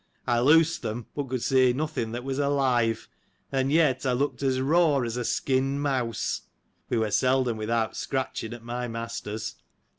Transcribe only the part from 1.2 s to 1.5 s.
could